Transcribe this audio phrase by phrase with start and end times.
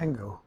[0.00, 0.40] En go.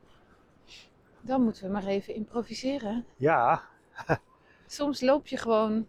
[1.22, 3.06] Dan moeten we maar even improviseren.
[3.16, 3.62] Ja,
[4.68, 5.88] Soms loop je gewoon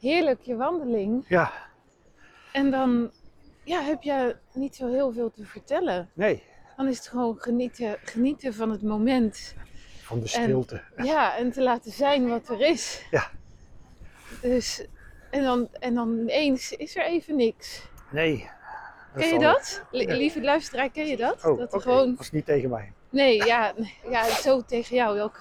[0.00, 1.52] heerlijk je wandeling ja,
[2.52, 3.10] en dan
[3.64, 6.10] ja, heb je niet zo heel veel te vertellen.
[6.14, 6.48] nee.
[6.76, 9.54] Dan is het gewoon genieten, genieten van het moment.
[10.02, 10.82] Van de stilte.
[10.96, 13.06] Ja, en te laten zijn wat er is.
[13.10, 13.30] Ja.
[14.40, 14.86] Dus,
[15.30, 17.88] en dan, en dan ineens is er even niks.
[18.10, 18.50] Nee.
[19.14, 19.82] Ken je dat?
[19.90, 21.44] Lieve luisteraar, ken je dat?
[21.44, 22.16] Oh, dat gewoon...
[22.16, 22.92] was niet tegen mij.
[23.10, 23.72] Nee, ja,
[24.10, 25.38] ja, zo tegen jou ook.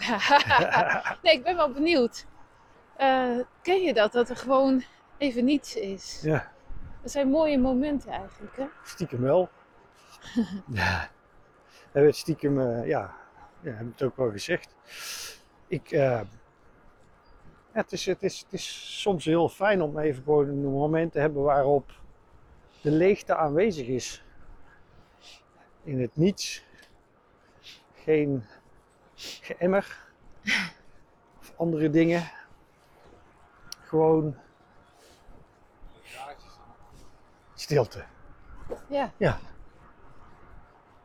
[1.23, 2.26] nee, ik ben wel benieuwd.
[2.95, 4.12] Eh, ken je dat?
[4.12, 4.84] Dat er gewoon
[5.17, 6.20] even niets is.
[6.21, 6.52] Ja,
[7.02, 8.66] Dat zijn mooie momenten eigenlijk, hè?
[8.84, 9.49] stiekem wel.
[10.71, 11.09] ja.
[11.91, 13.15] Hij werd stiekem, eh, ja,
[13.62, 14.76] ja, heb ik het ook wel gezegd.
[15.67, 16.26] Ik, eh, ja,
[17.71, 21.20] het, is, het, is, het is soms heel fijn om even gewoon een moment te
[21.20, 21.91] hebben waarop
[22.81, 24.23] de leegte aanwezig is.
[25.83, 26.63] In het niets.
[27.93, 28.45] Geen
[29.15, 30.07] geëmmer
[31.39, 32.31] of andere dingen.
[33.81, 34.35] Gewoon
[37.54, 38.04] stilte.
[38.87, 39.39] Ja,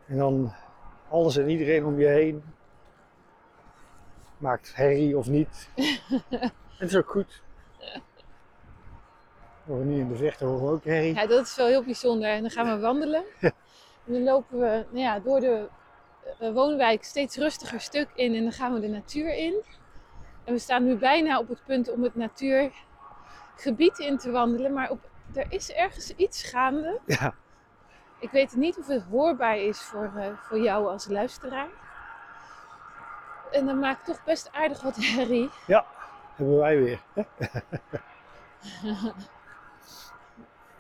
[0.07, 0.53] En dan
[1.09, 2.45] alles en iedereen om je heen.
[4.39, 5.69] Maakt herrie of niet.
[5.75, 6.23] en
[6.79, 7.43] het is ook goed.
[9.65, 11.15] We horen nu in de vechten horen we ook herrie.
[11.15, 12.29] ja, dat is wel heel bijzonder.
[12.29, 13.25] En dan gaan we wandelen.
[14.07, 15.69] En dan lopen we nou ja, door de
[16.39, 18.35] eh, woonwijk steeds rustiger stuk in.
[18.35, 19.63] En dan gaan we de natuur in.
[20.45, 24.73] En we staan nu bijna op het punt om het natuurgebied in te wandelen.
[24.73, 24.99] Maar op,
[25.35, 27.01] er is ergens iets gaande.
[27.07, 27.35] Ja,
[28.19, 31.69] Ik weet niet of het hoorbaar is voor, eh, voor jou als luisteraar.
[33.51, 35.51] En dan maakt toch best aardig wat herrie.
[36.37, 37.01] hebben wij weer.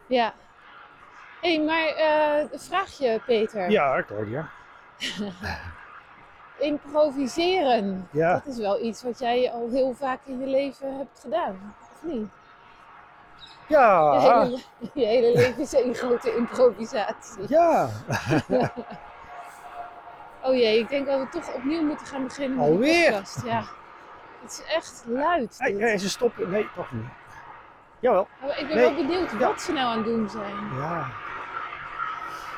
[0.06, 0.34] Ja.
[1.41, 1.88] Hé, hey, maar
[2.52, 3.70] een vraagje, Peter.
[3.70, 4.48] Ja, Claudia.
[6.58, 8.08] Improviseren.
[8.10, 8.32] Ja.
[8.32, 12.02] Dat is wel iets wat jij al heel vaak in je leven hebt gedaan, of
[12.02, 12.28] niet?
[13.69, 14.59] Je Ja, hele,
[15.00, 17.44] je hele leven is één grote improvisatie.
[17.48, 17.88] ja.
[20.47, 23.04] Oh jee, ik denk dat we toch opnieuw moeten gaan beginnen met Alweer?
[23.04, 23.44] de podcast.
[23.44, 23.65] Ja.
[24.42, 25.54] Het is echt luid.
[25.59, 26.50] Hey, ze stoppen.
[26.50, 27.04] Nee, toch niet.
[28.04, 28.28] Jawel.
[28.41, 28.84] Maar ik ben Nee.
[28.84, 29.38] wel benieuwd Ja.
[29.38, 30.54] wat ze nou aan het doen zijn.
[30.76, 31.06] Ja,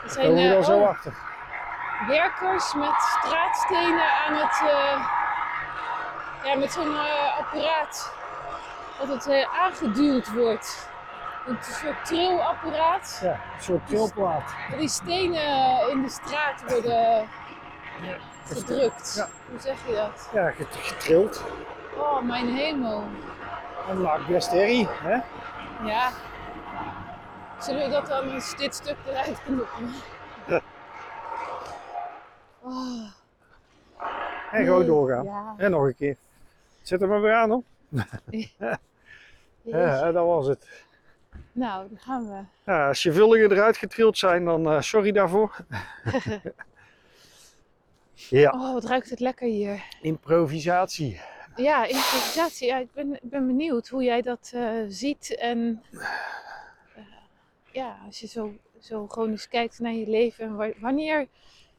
[0.03, 1.13] daar zijn we eh, wel zo oh, achter.
[2.09, 4.63] werkers met straatstenen aan het.
[4.71, 5.07] eh,
[6.45, 8.13] ja, met zo'n eh, apparaat.
[8.99, 10.89] Dat het aangeduwd wordt.
[11.47, 13.21] Een soort trillapparaat.
[13.23, 14.55] Ja, een soort trilplaat.
[14.71, 17.29] Dat die stenen in de straat worden
[18.47, 19.15] gedrukt.
[19.17, 19.29] Ja.
[19.51, 20.29] Hoe zeg je dat?
[20.33, 21.45] Ja, get- getrild.
[21.97, 23.05] Oh, mijn hemel.
[23.89, 24.89] En maakt best herrie.
[25.03, 25.19] Hè?
[25.85, 26.11] Ja.
[27.61, 29.93] Zullen we dat dan als dit stuk eruit knippen?
[30.47, 30.61] Ja.
[32.61, 33.03] Oh,
[34.53, 34.89] En gewoon nee.
[34.89, 35.25] doorgaan.
[35.25, 35.55] Ja.
[35.57, 36.17] En nog een keer.
[36.83, 37.63] Zet hem maar weer aan hoor.
[39.63, 40.69] Ja, dat was het.
[41.53, 42.71] Nou, dan gaan we.
[42.73, 45.57] Ja, als je vullingen eruit getrild zijn, dan eh, sorry daarvoor.
[48.15, 49.83] ja, Oh, wat ruikt het lekker hier.
[50.01, 51.21] improvisatie.
[51.57, 52.67] Ja, improvisatie.
[52.67, 55.37] Ja, ik ben, ben benieuwd hoe jij dat eh, ziet.
[55.37, 57.03] En eh,
[57.73, 60.45] ja, als je zo, zo gewoon eens kijkt naar je leven.
[60.45, 61.27] En wa- wanneer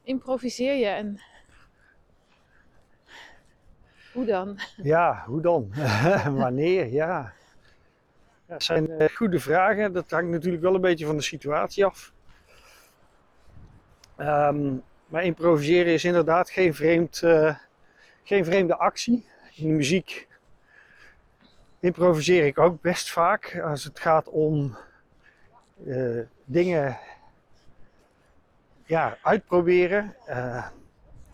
[0.02, 1.20] improviseer je en
[4.12, 4.58] hoe dan?
[4.76, 5.72] Ja, hoe dan?
[6.34, 6.86] Wanneer?
[6.86, 7.06] Ja.
[7.06, 7.32] ja.
[8.46, 9.92] Dat zijn eh, goede vragen.
[9.92, 12.12] Dat hangt natuurlijk wel een beetje van de situatie af.
[14.16, 14.74] Ehm,
[15.06, 17.22] maar improviseren is inderdaad geen, vreemd,
[18.22, 19.26] geen vreemde actie.
[19.58, 20.28] In de muziek
[21.80, 24.76] improviseer ik ook best vaak als het gaat om
[25.86, 26.98] eh, dingen
[28.84, 30.14] ja, uitproberen.
[30.26, 30.66] Eh,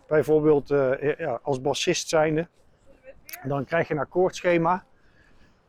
[0.07, 2.47] bijvoorbeeld eh, ja, als bassist zijnde.
[3.43, 4.83] Dan krijg je een akkoordschema.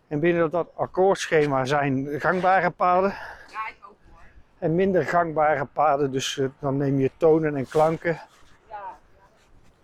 [0.09, 3.15] En binnen dat akkoordschema zijn gangbare paden.
[4.59, 6.13] En minder gangbare paden.
[6.13, 8.21] Dus dan neem je tonen en klanken.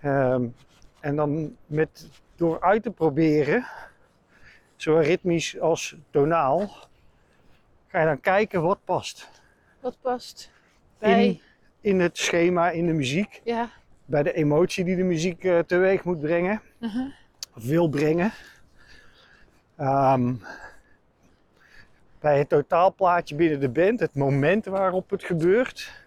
[0.01, 0.45] Ehm,
[1.01, 2.09] en dan met,
[2.43, 3.67] door uit te proberen,
[4.77, 6.71] zowel ritmisch als tonaal,
[7.89, 9.31] ga je dan kijken wat past.
[9.81, 10.51] Wat past
[10.99, 11.27] bij.
[11.27, 11.41] In,
[11.81, 13.41] in het schema, in de muziek.
[13.45, 13.71] Ja.
[14.05, 16.61] Bij de emotie die de muziek eh, teweeg moet brengen.
[16.79, 17.13] uh-huh.
[17.57, 18.33] of wil brengen.
[19.77, 20.35] Ehm,
[22.21, 26.05] bij het totaalplaatje binnen de band, het moment waarop het gebeurt.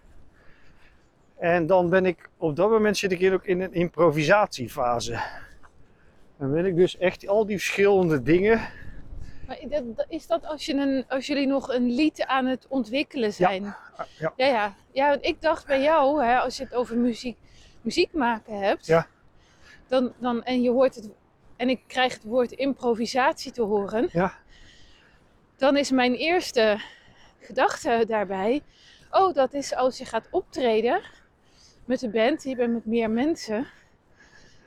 [1.36, 5.44] En dan ben ik, op dat moment zit ik hier ook in een improvisatiefase.
[6.38, 8.68] Dan ben ik dus echt al die verschillende dingen.
[9.46, 9.58] Maar
[10.08, 13.64] is dat als, je een, als jullie nog een lied aan het ontwikkelen zijn?
[13.64, 14.32] Ah, ja.
[14.36, 14.74] Ja, ja.
[14.92, 17.36] ja want ik dacht bij jou, hè, als je het over muziek,
[17.80, 19.06] muziek maken hebt, Ja.
[19.86, 21.08] dan, dan, en je hoort het,
[21.56, 24.32] en ik krijg het woord improvisatie te horen, Ja.
[25.56, 26.80] dan is mijn eerste
[27.40, 28.62] gedachte daarbij,
[29.10, 31.00] oh, dat is als je gaat optreden
[31.84, 33.66] met een band, je bent met meer mensen.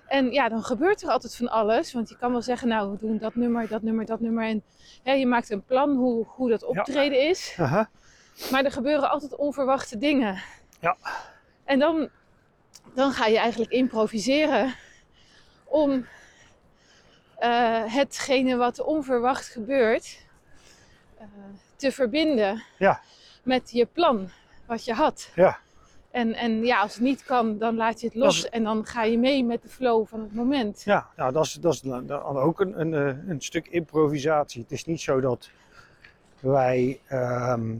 [0.09, 1.93] En ja, dan gebeurt er altijd van alles.
[1.93, 4.43] Want je kan wel zeggen, nou, we doen dat nummer, dat nummer, dat nummer.
[4.45, 4.63] En
[5.03, 7.55] hè, je maakt een plan hoe, hoe dat optreden is.
[7.57, 7.89] Aha.
[8.51, 10.41] Maar er gebeuren altijd onverwachte dingen.
[10.79, 10.97] Ja.
[11.63, 12.09] En dan,
[12.93, 14.75] dan ga je eigenlijk improviseren
[15.63, 16.05] om
[17.37, 20.25] eh, hetgene wat onverwacht gebeurt
[21.17, 21.25] eh,
[21.75, 23.01] te verbinden Ja.
[23.43, 24.29] met je plan
[24.65, 25.31] wat je had.
[25.35, 25.59] Ja.
[26.11, 28.85] En, en ja, als het niet kan, dan laat je het los is- en dan
[28.85, 30.81] ga je mee met de flow van het moment.
[30.85, 34.61] Ja, nou, dat is, dat is dan dan ook een, een, eh, een stuk improvisatie.
[34.61, 35.49] Het is niet zo dat
[36.39, 37.75] wij, ehm,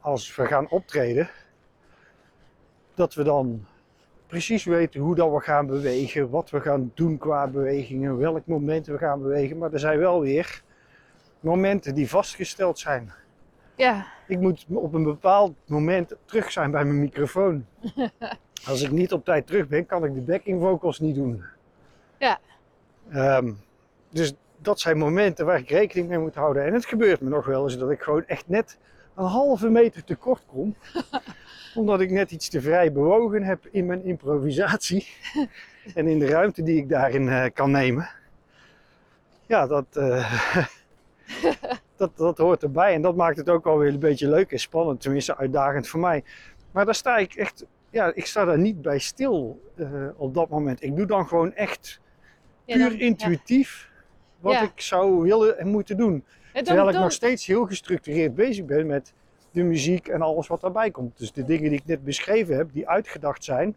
[0.00, 1.30] als we gaan optreden,
[2.94, 3.66] dat we dan
[4.26, 8.86] precies weten hoe dat we gaan bewegen, wat we gaan doen qua bewegingen, welk moment
[8.86, 9.58] we gaan bewegen.
[9.58, 10.62] Maar er zijn wel weer
[11.40, 13.12] momenten die vastgesteld zijn.
[13.76, 17.66] Ja, Ik moet op een bepaald moment terug zijn bij mijn microfoon.
[18.68, 21.44] Als ik niet op tijd terug ben, kan ik de backing vocals niet doen.
[22.18, 22.38] Ja.
[23.10, 23.52] Ehm,
[24.10, 26.64] dus dat zijn momenten waar ik rekening mee moet houden.
[26.64, 28.78] En het gebeurt me nog wel eens dat ik gewoon echt net
[29.14, 30.74] een halve meter tekort kom.
[31.74, 35.06] omdat ik net iets te vrij bewogen heb in mijn improvisatie.
[35.94, 38.08] en in de ruimte die ik daarin eh, kan nemen.
[39.46, 40.66] Ja, dat, eh,
[41.96, 42.94] dat, dat hoort erbij.
[42.94, 45.00] En dat maakt het ook wel weer een beetje leuk en spannend.
[45.00, 46.24] Tenminste, uitdagend voor mij.
[46.70, 47.64] Maar daar sta ik echt...
[47.90, 49.86] Ja, ik sta daar niet bij stil eh,
[50.16, 50.82] op dat moment.
[50.82, 52.00] Ik doe dan gewoon echt
[52.64, 53.90] ja, puur dan- intuïtief
[54.40, 54.62] wat Ja.
[54.62, 56.24] ik zou willen en moeten doen.
[56.52, 59.12] Terwijl ik dan, nog steeds heel gestructureerd bezig ben met
[59.50, 61.18] de muziek en alles wat daarbij komt.
[61.18, 63.76] Dus de dingen die ik net beschreven heb, die uitgedacht zijn,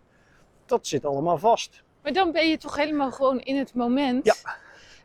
[0.65, 1.83] dat zit allemaal vast.
[2.03, 4.25] maar dan ben je toch helemaal gewoon in het moment.
[4.25, 4.33] Ja.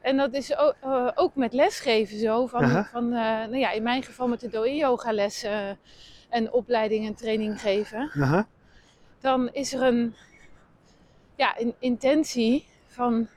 [0.02, 2.46] En dat is ook, eh, ook met lesgeven zo.
[2.46, 2.88] Van, Aha.
[2.92, 5.78] van, eh, nou ja, in mijn geval met de Doi yoga lessen
[6.28, 8.10] en opleiding en training geven.
[8.20, 8.46] Aha.
[9.20, 10.14] dan is er een,
[11.36, 13.28] ja, een intentie van,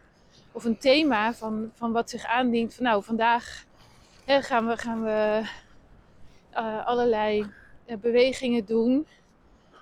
[0.52, 2.74] of een thema van, van wat zich aandient.
[2.74, 3.66] Van nou, vandaag
[4.26, 5.42] hè, gaan we, gaan we
[6.52, 7.46] eh, allerlei
[7.86, 9.08] eh, bewegingen doen.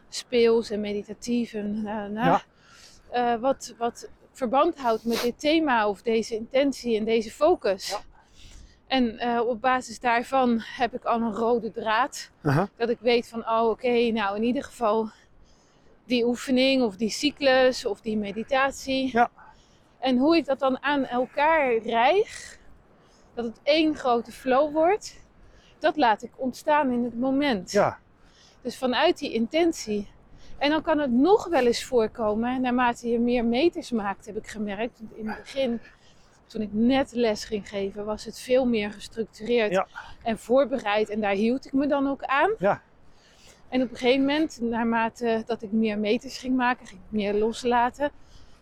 [0.09, 1.53] Speels en meditatief.
[1.53, 2.41] En, eh, nou, Ja.
[3.09, 7.89] eh, wat, wat verband houdt met dit thema of deze intentie en deze focus.
[7.89, 7.99] Ja.
[8.87, 12.69] En eh, op basis daarvan heb ik al een rode draad Aha.
[12.77, 15.09] dat ik weet van, oh oké, nou in ieder geval
[16.05, 19.09] die oefening of die cyclus of die meditatie.
[19.11, 19.29] Ja.
[19.99, 22.59] En hoe ik dat dan aan elkaar rijg,
[23.33, 25.19] dat het één grote flow wordt,
[25.79, 27.71] dat laat ik ontstaan in het moment.
[27.71, 27.99] Ja,
[28.61, 30.07] Dus vanuit die intentie.
[30.57, 34.47] En dan kan het nog wel eens voorkomen, naarmate je meer meters maakt, heb ik
[34.47, 34.99] gemerkt.
[35.13, 35.79] In het begin,
[36.47, 39.87] toen ik net les ging geven, was het veel meer gestructureerd Ja.
[40.23, 41.09] en voorbereid.
[41.09, 42.51] En daar hield ik me dan ook aan.
[42.57, 42.81] Ja.
[43.69, 47.33] En op een gegeven moment, naarmate dat ik meer meters ging maken, ging ik meer
[47.33, 48.11] loslaten.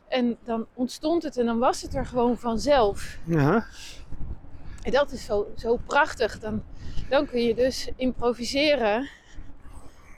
[0.07, 3.17] En dan ontstond het en dan was het er gewoon vanzelf.
[3.35, 3.65] Aha.
[4.83, 6.39] En dat is zo, zo prachtig.
[6.39, 6.63] Dan,
[7.09, 9.09] dan kun je dus improviseren.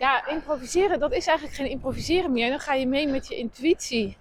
[0.04, 2.50] Ja, improviseren, dat is eigenlijk geen improviseren meer.
[2.50, 4.18] Dan ga je mee met je intuïtie.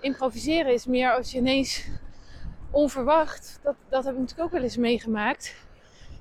[0.00, 1.86] Improviseren is meer als je ineens
[2.70, 5.54] onverwacht, dat, dat heb ik natuurlijk ook wel eens meegemaakt.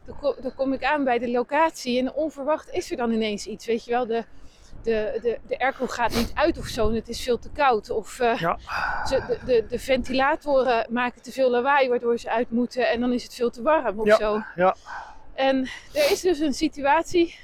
[0.05, 3.45] Dan, ko- dan kom ik aan bij de locatie en onverwacht is er dan ineens
[3.45, 3.65] iets.
[3.65, 4.23] Weet je wel, de,
[4.83, 7.89] de, de, de airco gaat niet uit of zo en het is veel te koud.
[7.89, 8.57] Of eh, Ja.
[9.05, 13.13] ze, de, de, de ventilatoren maken te veel lawaai waardoor ze uit moeten en dan
[13.13, 14.41] is het veel te warm of Ja, zo.
[14.55, 14.75] ja.
[15.33, 15.57] En
[15.93, 17.35] er is dus een situatie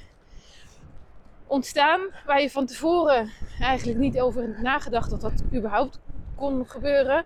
[1.50, 3.30] ontstaan waar je van tevoren
[3.60, 6.00] eigenlijk niet over nagedacht dat dat überhaupt
[6.36, 7.24] kon gebeuren.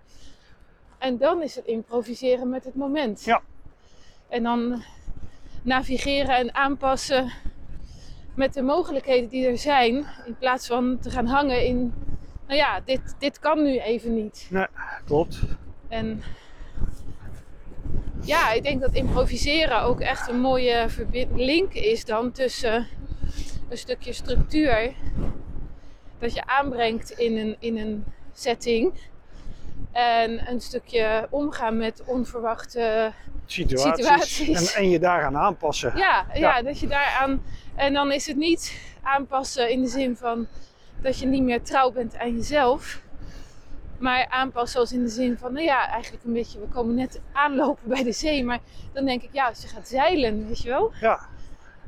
[0.97, 3.23] En dan is het improviseren met het moment.
[3.23, 3.41] Ja.
[4.29, 4.83] En dan
[5.61, 7.31] navigeren en aanpassen
[8.35, 10.05] met de mogelijkheden die er zijn.
[10.25, 11.93] In plaats van te gaan hangen in,
[12.47, 14.49] nou ja, dit, dit kan nu even niet.
[15.05, 15.39] Klopt.
[15.87, 16.23] En
[18.21, 20.87] ja, ik denk dat improviseren ook echt een mooie
[21.35, 22.87] link is dan tussen
[23.69, 24.93] een stukje structuur
[26.19, 28.03] dat je aanbrengt in een, in een
[28.33, 28.93] setting
[29.91, 33.11] en een stukje omgaan met onverwachte
[33.45, 34.05] Situaties.
[34.05, 34.73] Situaties.
[34.73, 35.97] En, en je daaraan aanpassen.
[35.97, 36.39] ja, ja.
[36.39, 36.61] Ja.
[36.61, 37.43] dat je daaraan.
[37.75, 40.47] En dan is het niet aanpassen in de zin van
[41.01, 43.01] dat je niet meer trouw bent aan jezelf.
[43.97, 47.21] Maar aanpassen als in de zin van, nou ja, eigenlijk een beetje, we komen net
[47.33, 48.43] aanlopen bij de zee.
[48.43, 48.59] Maar
[48.93, 50.91] dan denk ik, ja, als je gaat zeilen, weet je wel.
[51.01, 51.19] Ja.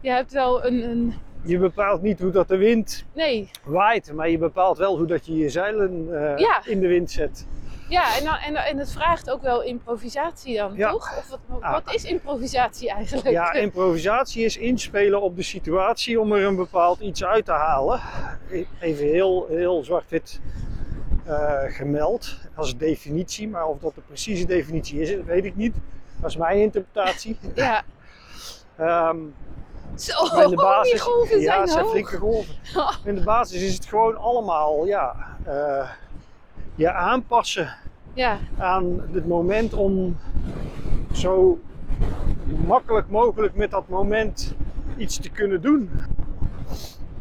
[0.01, 1.13] Je hebt wel een, een
[1.47, 5.25] je bepaalt niet hoe dat de wind Nee, waait, maar je bepaalt wel hoe dat
[5.25, 6.61] je je zeilen eh, Ja.
[6.65, 7.47] in de wind zet.
[7.89, 10.91] ja, en, dan, en, en het vraagt ook wel improvisatie dan, Ja.
[10.91, 11.17] toch?
[11.17, 11.71] Of wat, Ah.
[11.71, 13.29] wat is improvisatie eigenlijk?
[13.29, 17.99] Ja, improvisatie is inspelen op de situatie om er een bepaald iets uit te halen.
[18.79, 20.39] Even heel, heel zwart-wit
[21.25, 25.73] eh, gemeld als definitie, maar of dat de precieze definitie is, weet ik niet.
[26.21, 27.37] Dat is mijn interpretatie.
[27.55, 27.83] Ja.
[28.77, 29.17] Ehm,
[29.97, 32.55] Zo, maar in de die basis, golven ja, zijn het zijn flinke golven.
[33.09, 35.89] In de basis is het gewoon allemaal, ja, eh,
[36.75, 37.75] je aanpassen
[38.13, 40.17] Ja, aan het moment om
[41.13, 41.59] zo
[42.65, 44.55] makkelijk mogelijk met dat moment
[44.97, 45.89] iets te kunnen doen.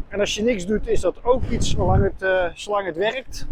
[0.08, 3.46] En als je niks doet, is dat ook iets zolang het, eh, zolang het werkt.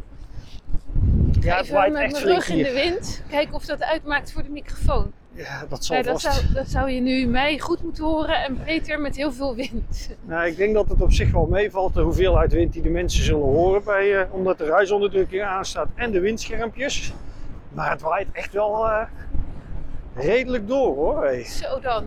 [1.41, 3.23] Ja, het even waait met echt mijn rug in de wind.
[3.29, 5.13] Kijken of dat uitmaakt voor de microfoon.
[5.35, 6.41] Ja, dat zal Ja, dat, vast.
[6.41, 10.09] zou, dat zou je nu mij goed moeten horen en Peter met heel veel wind.
[10.23, 13.25] Nou, ik denk dat het op zich wel meevalt de hoeveelheid wind die de mensen
[13.25, 17.13] zullen horen bij, eh, omdat de ruisonderdrukking aanstaat en de windschermpjes.
[17.73, 19.03] Maar het waait echt wel eh,
[20.15, 21.25] redelijk door hoor.
[21.25, 21.45] Hey.
[21.45, 22.05] Zo dan.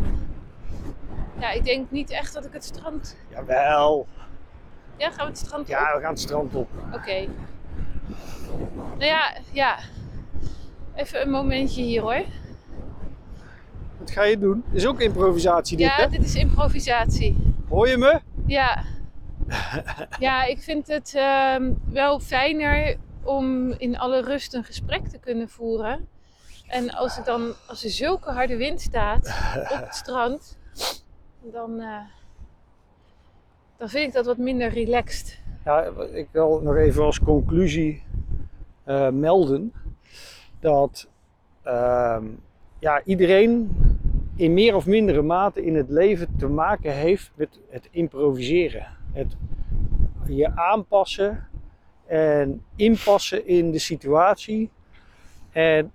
[1.39, 3.17] Ja, ik denk niet echt dat ik het strand...
[3.29, 4.07] Jawel.
[4.97, 5.67] Ja, gaan we het strand op?
[5.67, 6.69] Ja, we gaan het strand op.
[6.93, 7.27] Oké.
[8.97, 9.77] Nou ja, ja.
[10.95, 12.23] Even een momentje hier hoor.
[13.99, 14.63] Wat ga je doen?
[14.71, 16.09] Is ook improvisatie dit, Ja, hè?
[16.09, 17.35] dit is improvisatie.
[17.69, 18.19] Hoor je me?
[18.45, 18.83] Ja.
[20.19, 25.49] Ja, ik vind het ehm, wel fijner om in alle rust een gesprek te kunnen
[25.49, 26.07] voeren.
[26.67, 29.27] En als, het dan, als er zulke harde wind staat
[29.71, 30.57] op het strand,
[31.41, 31.99] dan, eh,
[33.77, 35.39] dan vind ik dat wat minder relaxed.
[35.65, 35.81] Ja,
[36.13, 38.03] ik wil nog even als conclusie
[38.83, 39.73] eh, melden
[40.59, 41.07] dat
[41.63, 42.25] ehm,
[42.79, 43.77] ja, iedereen
[44.35, 48.87] in meer of mindere mate in het leven te maken heeft met het improviseren.
[49.13, 49.35] Het
[50.27, 51.47] je aanpassen
[52.05, 54.69] en inpassen in de situatie.
[55.51, 55.91] En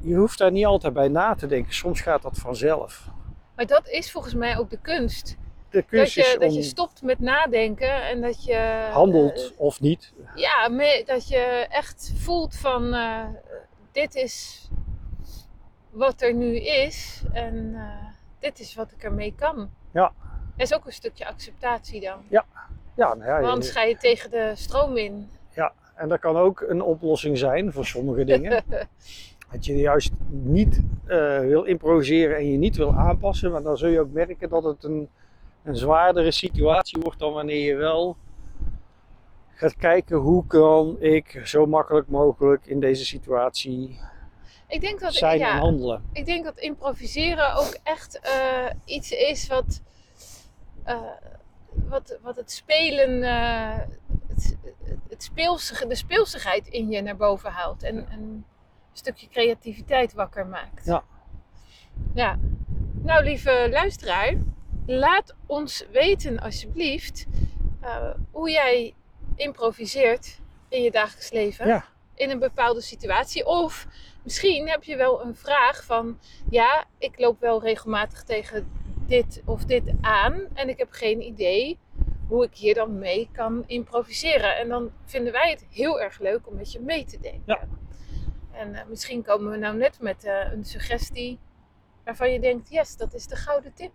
[0.00, 1.74] je hoeft daar niet altijd bij na te denken.
[1.74, 3.08] Soms gaat dat vanzelf.
[3.56, 5.36] Maar dat is volgens mij ook de kunst.
[5.70, 8.88] De Dat je, dat je stopt met nadenken en dat je...
[8.92, 10.12] handelt of niet.
[10.16, 10.68] eh, ja,
[11.06, 12.94] dat je echt voelt van...
[12.94, 13.24] eh,
[13.92, 14.68] dit is
[15.90, 18.06] wat er nu is en eh,
[18.38, 19.70] dit is wat ik ermee kan.
[19.90, 20.12] Ja.
[20.56, 22.18] Dat is ook een stukje acceptatie dan.
[22.28, 22.44] Ja,
[22.94, 25.28] nou ja, Want ga je tegen de stroom in.
[26.00, 28.64] En dat kan ook een oplossing zijn voor sommige dingen.
[29.52, 33.50] dat je juist niet eh, wil improviseren en je niet wil aanpassen.
[33.50, 35.08] Maar dan zul je ook merken dat het een,
[35.62, 38.16] een zwaardere situatie wordt dan wanneer je wel
[39.54, 44.00] gaat kijken hoe kan ik zo makkelijk mogelijk in deze situatie
[44.70, 46.04] Ik denk dat, zijn en ja, handelen.
[46.12, 49.80] ik denk dat improviseren ook echt eh, iets is wat,
[50.84, 51.00] eh,
[51.70, 53.78] wat, wat het spelen, eh,
[54.28, 54.56] het,
[55.08, 57.82] het speelsige, de speelsigheid in je naar boven haalt.
[57.82, 58.44] En, en een
[58.92, 60.86] stukje creativiteit wakker maakt.
[60.86, 61.04] Ja.
[62.14, 62.38] Ja.
[63.02, 64.34] Nou, lieve luisteraar,
[64.86, 67.26] laat ons weten alsjeblieft
[68.30, 68.94] hoe jij
[69.34, 71.66] improviseert in je dagelijks leven.
[71.66, 71.84] Ja.
[72.20, 73.46] In een bepaalde situatie.
[73.46, 73.86] Of
[74.22, 76.18] misschien heb je wel een vraag van,
[76.50, 78.70] ja, ik loop wel regelmatig tegen
[79.06, 81.78] dit of dit aan en ik heb geen idee
[82.28, 84.56] hoe ik hier dan mee kan improviseren.
[84.56, 87.42] En dan vinden wij het heel erg leuk om met je mee te denken.
[87.46, 87.68] Ja.
[88.52, 91.38] En eh, misschien komen we nou net met eh, een suggestie
[92.10, 93.92] waarvan je denkt, yes, dat is de gouden tip.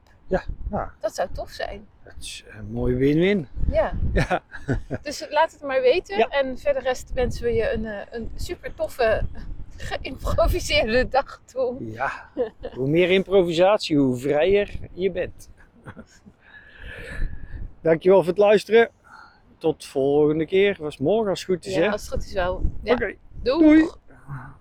[0.69, 1.88] Nou, Dat zou tof zijn.
[2.03, 3.48] dat is een mooie win-win.
[3.72, 3.93] Ja.
[4.13, 4.41] Ja.
[5.01, 6.17] Dus laat het maar weten.
[6.17, 6.27] Ja.
[6.27, 9.22] En verder rest wensen we je een, eh, een super toffe
[9.77, 11.91] geïmproviseerde dag toe.
[11.91, 12.29] ja,
[12.74, 15.50] hoe meer improvisatie, hoe vrijer je bent.
[17.81, 18.89] Dankjewel voor het luisteren.
[19.57, 20.77] Tot volgende keer.
[20.79, 21.91] Was morgen als het goed is, Ja, hè?
[21.91, 22.62] als het goed is wel.
[22.84, 22.93] Ja.
[22.93, 23.15] Oké.
[23.43, 23.89] Doei.